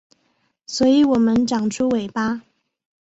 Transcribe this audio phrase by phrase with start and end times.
[0.65, 2.41] 所以我们长出尾巴